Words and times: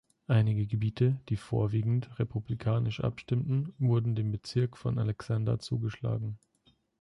Einige 0.25 0.65
Gebiete, 0.65 1.19
die 1.29 1.35
vorwiegend 1.35 2.17
republikanisch 2.17 3.01
abstimmten, 3.03 3.71
wurden 3.77 4.15
dem 4.15 4.31
Bezirk 4.31 4.75
von 4.75 4.97
Alexander 4.97 5.59
zugeschlagen. 5.59 6.39